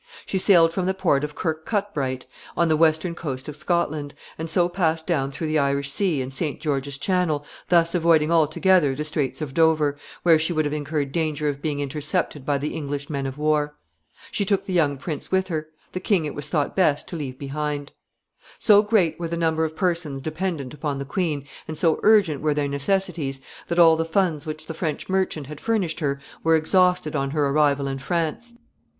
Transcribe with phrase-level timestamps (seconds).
[0.25, 2.25] She sailed from the port of Kirkcudbright,
[2.57, 6.33] on the western coast of Scotland, and so passed down through the Irish Sea and
[6.33, 6.59] St.
[6.59, 11.47] George's Channel, thus avoiding altogether the Straits of Dover, where she would have incurred danger
[11.49, 13.75] of being intercepted by the English men of war.
[14.31, 15.67] She took the young prince with her.
[15.91, 17.91] The king it was thought best to leave behind.
[18.57, 21.05] [Sidenote: 1462.] [Sidenote: Funds exhausted.] So great were the number of persons dependent upon the
[21.05, 25.45] queen, and so urgent were their necessities, that all the funds which the French merchant
[25.45, 28.55] had furnished her were exhausted on her arrival in France.